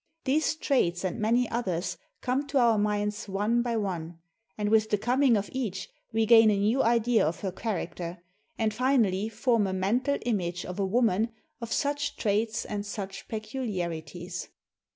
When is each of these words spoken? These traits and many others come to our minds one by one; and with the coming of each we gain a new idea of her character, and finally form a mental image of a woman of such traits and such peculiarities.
These 0.23 0.55
traits 0.55 1.03
and 1.03 1.19
many 1.19 1.47
others 1.51 1.99
come 2.21 2.47
to 2.47 2.57
our 2.57 2.79
minds 2.79 3.29
one 3.29 3.61
by 3.61 3.77
one; 3.77 4.17
and 4.57 4.69
with 4.69 4.89
the 4.89 4.97
coming 4.97 5.37
of 5.37 5.47
each 5.53 5.89
we 6.11 6.25
gain 6.25 6.49
a 6.49 6.57
new 6.57 6.81
idea 6.81 7.23
of 7.23 7.41
her 7.41 7.51
character, 7.51 8.17
and 8.57 8.73
finally 8.73 9.29
form 9.29 9.67
a 9.67 9.73
mental 9.73 10.17
image 10.25 10.65
of 10.65 10.79
a 10.79 10.85
woman 10.87 11.31
of 11.61 11.71
such 11.71 12.15
traits 12.15 12.65
and 12.65 12.83
such 12.83 13.27
peculiarities. 13.27 14.49